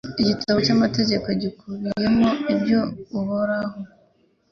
ni 0.17 0.21
igitabo 0.23 0.57
cy’Amategeko 0.65 1.27
gikubiyemo 1.41 2.27
ibyo 2.53 2.79
Uhoraho 3.19 3.77